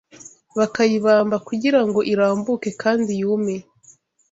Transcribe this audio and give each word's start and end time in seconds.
bakayibamba 0.57 1.37
kugirango 1.47 1.99
irambuke 2.11 2.69
kandi 2.81 3.11
yume. 3.21 3.55